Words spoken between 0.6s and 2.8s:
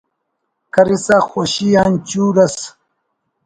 کرسا خوشی آن چور ئس